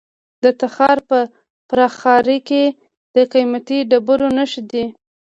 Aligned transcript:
د 0.43 0.45
تخار 0.61 0.97
په 1.09 1.19
فرخار 1.69 2.25
کې 2.47 2.63
د 3.15 3.17
قیمتي 3.33 3.79
ډبرو 3.89 4.27
نښې 4.37 4.61
دي. 4.71 4.85